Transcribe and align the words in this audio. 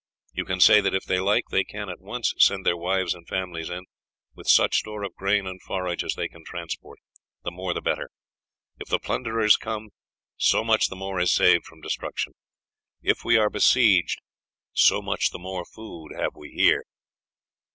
You 0.33 0.45
can 0.45 0.59
say 0.59 0.81
that 0.81 0.95
if 0.95 1.03
they 1.03 1.19
like 1.19 1.43
they 1.51 1.63
can 1.63 1.87
at 1.87 2.01
once 2.01 2.33
send 2.39 2.65
their 2.65 2.75
wives 2.75 3.13
and 3.13 3.27
families 3.27 3.69
in, 3.69 3.85
with 4.33 4.47
such 4.47 4.77
store 4.79 5.03
of 5.03 5.13
grain 5.13 5.45
and 5.45 5.61
forage 5.61 6.03
as 6.03 6.15
they 6.15 6.27
can 6.27 6.43
transport; 6.43 6.97
the 7.43 7.51
more 7.51 7.75
the 7.75 7.83
better. 7.83 8.09
If 8.79 8.87
the 8.87 8.97
plunderers 8.97 9.57
come, 9.57 9.89
so 10.37 10.63
much 10.63 10.87
the 10.89 10.95
more 10.95 11.19
is 11.19 11.31
saved 11.31 11.67
from 11.67 11.81
destruction; 11.81 12.33
if 13.03 13.23
we 13.23 13.37
are 13.37 13.51
besieged, 13.51 14.17
so 14.73 15.03
much 15.03 15.29
the 15.29 15.37
more 15.37 15.65
food 15.65 16.13
have 16.17 16.33
we 16.33 16.49
here. 16.49 16.81